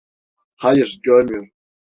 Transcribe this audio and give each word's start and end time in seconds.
Hayır, 0.55 0.99
görmüyorum. 1.03 1.51